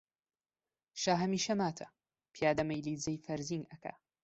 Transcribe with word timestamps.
شا 1.01 1.13
هەمیشە 1.23 1.53
ماتە، 1.59 1.87
پیادە 2.33 2.63
مەیلی 2.69 2.99
جێی 3.03 3.23
فەرزین 3.25 3.63
ئەکا 3.71 3.93